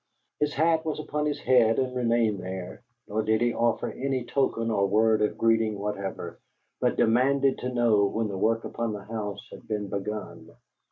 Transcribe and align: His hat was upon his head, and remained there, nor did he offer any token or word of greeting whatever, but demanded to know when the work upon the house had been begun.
His 0.39 0.55
hat 0.55 0.83
was 0.83 0.99
upon 0.99 1.27
his 1.27 1.39
head, 1.41 1.77
and 1.77 1.95
remained 1.95 2.39
there, 2.39 2.81
nor 3.07 3.21
did 3.21 3.39
he 3.39 3.53
offer 3.53 3.91
any 3.91 4.25
token 4.25 4.71
or 4.71 4.87
word 4.87 5.21
of 5.21 5.37
greeting 5.37 5.77
whatever, 5.77 6.39
but 6.79 6.97
demanded 6.97 7.59
to 7.59 7.69
know 7.71 8.05
when 8.07 8.27
the 8.27 8.35
work 8.35 8.63
upon 8.63 8.93
the 8.93 9.03
house 9.05 9.47
had 9.51 9.67
been 9.67 9.89
begun. 9.89 10.49